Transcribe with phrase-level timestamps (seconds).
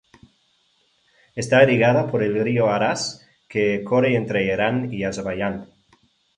[1.35, 5.69] Está irrigada por el río Aras, que corre entre Irán y Azerbaiyán.